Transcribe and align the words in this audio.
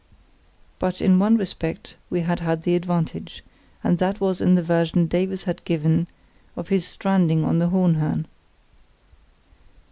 But 0.79 0.99
in 0.99 1.19
one 1.19 1.37
respect 1.37 1.95
we 2.09 2.21
had 2.21 2.39
had 2.39 2.63
the 2.63 2.75
advantage, 2.75 3.43
and 3.83 3.99
that 3.99 4.19
was 4.19 4.41
in 4.41 4.55
the 4.55 4.63
version 4.63 5.05
Davies 5.05 5.43
had 5.43 5.63
given 5.63 6.07
of 6.55 6.69
his 6.69 6.87
stranding 6.87 7.43
on 7.43 7.59
the 7.59 7.69
Hohenhörn. 7.69 8.25